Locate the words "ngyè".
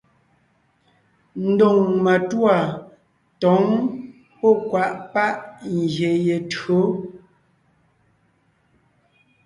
5.75-6.11